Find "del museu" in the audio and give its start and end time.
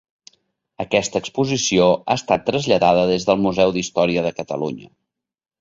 3.31-3.77